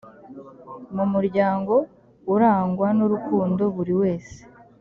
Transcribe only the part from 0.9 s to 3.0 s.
mu muryango urangwa n